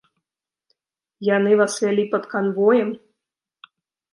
[1.35, 2.89] Яны вас вялі пад канвоем?